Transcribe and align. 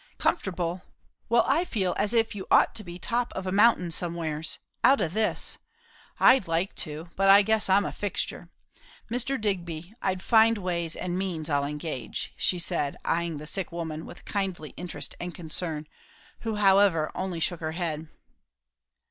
"Comfortable! 0.17 0.81
well, 1.29 1.43
I 1.45 1.63
feel 1.63 1.93
as 1.95 2.11
if 2.11 2.33
you 2.33 2.47
ought 2.49 2.73
to 2.73 2.83
be 2.83 2.97
top 2.97 3.31
of 3.33 3.45
a 3.45 3.51
mountain 3.51 3.91
somewheres; 3.91 4.57
out 4.83 4.99
o' 4.99 5.07
this. 5.07 5.59
I'd 6.19 6.47
like 6.47 6.73
to; 6.77 7.11
but 7.15 7.29
I 7.29 7.43
guess 7.43 7.69
I'm 7.69 7.85
a 7.85 7.91
fixtur. 7.91 8.49
Mr. 9.11 9.39
Digby 9.39 9.93
I'd 10.01 10.23
find 10.23 10.57
ways 10.57 10.95
and 10.95 11.19
means, 11.19 11.51
I'll 11.51 11.65
engage," 11.65 12.33
she 12.35 12.57
said, 12.57 12.97
eyeing 13.05 13.37
the 13.37 13.45
sick 13.45 13.71
woman 13.71 14.07
with 14.07 14.25
kindly 14.25 14.71
interest 14.75 15.13
and 15.19 15.35
concern, 15.35 15.85
who 16.39 16.55
however 16.55 17.11
only 17.13 17.39
shook 17.39 17.59
her 17.59 17.73
head. 17.73 18.07